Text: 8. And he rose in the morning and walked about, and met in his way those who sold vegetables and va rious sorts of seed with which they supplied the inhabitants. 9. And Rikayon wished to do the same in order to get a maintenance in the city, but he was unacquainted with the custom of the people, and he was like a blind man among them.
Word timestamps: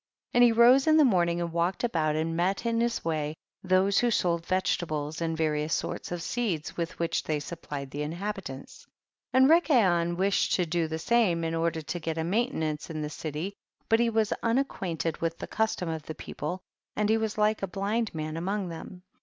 8. 0.33 0.33
And 0.37 0.43
he 0.43 0.51
rose 0.51 0.87
in 0.87 0.97
the 0.97 1.05
morning 1.05 1.39
and 1.39 1.53
walked 1.53 1.83
about, 1.83 2.15
and 2.15 2.35
met 2.35 2.65
in 2.65 2.81
his 2.81 3.05
way 3.05 3.35
those 3.63 3.99
who 3.99 4.09
sold 4.09 4.43
vegetables 4.47 5.21
and 5.21 5.37
va 5.37 5.43
rious 5.49 5.69
sorts 5.73 6.11
of 6.11 6.23
seed 6.23 6.71
with 6.71 6.97
which 6.97 7.21
they 7.21 7.39
supplied 7.39 7.91
the 7.91 8.01
inhabitants. 8.01 8.87
9. 9.31 9.43
And 9.43 9.51
Rikayon 9.51 10.17
wished 10.17 10.53
to 10.53 10.65
do 10.65 10.87
the 10.87 10.97
same 10.97 11.43
in 11.43 11.53
order 11.53 11.83
to 11.83 11.99
get 11.99 12.17
a 12.17 12.23
maintenance 12.23 12.89
in 12.89 13.03
the 13.03 13.11
city, 13.11 13.53
but 13.89 13.99
he 13.99 14.09
was 14.09 14.33
unacquainted 14.41 15.17
with 15.21 15.37
the 15.37 15.45
custom 15.45 15.87
of 15.87 16.01
the 16.07 16.15
people, 16.15 16.61
and 16.95 17.07
he 17.07 17.17
was 17.17 17.37
like 17.37 17.61
a 17.61 17.67
blind 17.67 18.09
man 18.15 18.37
among 18.37 18.69
them. 18.69 19.03